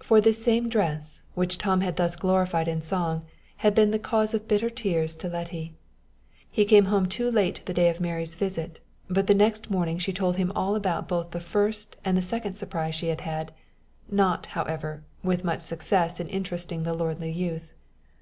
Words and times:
For 0.00 0.18
this 0.22 0.42
same 0.42 0.70
dress, 0.70 1.24
which 1.34 1.58
Tom 1.58 1.82
had 1.82 1.96
thus 1.98 2.16
glorified 2.16 2.68
in 2.68 2.80
song, 2.80 3.26
had 3.56 3.74
been 3.74 3.90
the 3.90 3.98
cause 3.98 4.32
of 4.32 4.48
bitter 4.48 4.70
tears 4.70 5.14
to 5.16 5.28
Letty. 5.28 5.74
He 6.50 6.64
came 6.64 6.86
home 6.86 7.04
too 7.04 7.30
late 7.30 7.60
the 7.66 7.74
day 7.74 7.90
of 7.90 8.00
Mary's 8.00 8.34
visit, 8.34 8.78
but 9.10 9.26
the 9.26 9.34
next 9.34 9.68
morning 9.70 9.98
she 9.98 10.10
told 10.10 10.38
him 10.38 10.52
all 10.56 10.74
about 10.74 11.06
both 11.06 11.32
the 11.32 11.38
first 11.38 11.96
and 12.02 12.16
the 12.16 12.22
second 12.22 12.54
surprise 12.54 12.94
she 12.94 13.08
had 13.08 13.20
had 13.20 13.52
not, 14.10 14.46
however, 14.46 15.04
with 15.22 15.44
much 15.44 15.60
success 15.60 16.18
in 16.18 16.28
interesting 16.30 16.84
the 16.84 16.94
lordly 16.94 17.30
youth. 17.30 17.74